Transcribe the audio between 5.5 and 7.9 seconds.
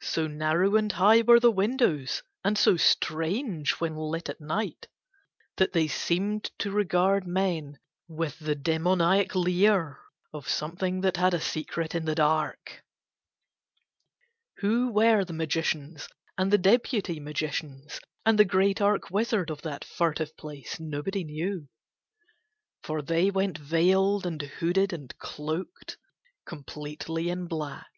that they seemed to regard men